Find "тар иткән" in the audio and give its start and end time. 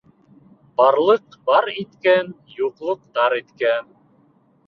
3.19-3.93